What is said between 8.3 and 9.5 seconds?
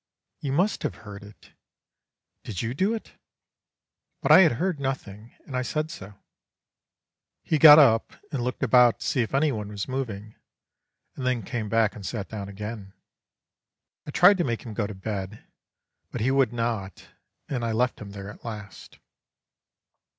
and looked about to see if